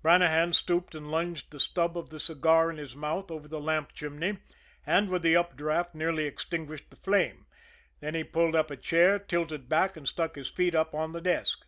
Brannahan 0.00 0.54
stooped 0.54 0.94
and 0.94 1.10
lunged 1.10 1.50
the 1.50 1.60
stub 1.60 1.98
of 1.98 2.08
the 2.08 2.18
cigar 2.18 2.70
in 2.70 2.78
his 2.78 2.96
mouth 2.96 3.30
over 3.30 3.46
the 3.46 3.60
lamp 3.60 3.92
chimney, 3.92 4.38
and 4.86 5.10
with 5.10 5.20
the 5.20 5.36
up 5.36 5.58
draft 5.58 5.94
nearly 5.94 6.24
extinguished 6.24 6.88
the 6.88 6.96
flame; 6.96 7.44
then 8.00 8.14
he 8.14 8.24
pulled 8.24 8.56
up 8.56 8.70
a 8.70 8.78
chair, 8.78 9.18
tilted 9.18 9.68
back 9.68 9.94
and 9.94 10.08
stuck 10.08 10.36
his 10.36 10.48
feet 10.50 10.74
up 10.74 10.94
on 10.94 11.12
the 11.12 11.20
desk. 11.20 11.66